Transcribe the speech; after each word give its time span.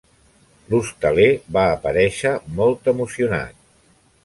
L'hostaler 0.71 1.27
va 1.59 1.67
aparèixer 1.75 2.33
molt 2.61 2.91
emocionat. 2.95 3.63